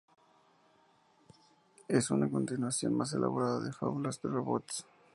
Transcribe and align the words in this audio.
Es 1.87 2.09
una 2.09 2.27
continuación, 2.27 2.95
más 2.97 3.13
elaborada, 3.13 3.59
de 3.59 3.71
"Fábulas 3.71 4.19
de 4.23 4.29
robots". 4.29 4.83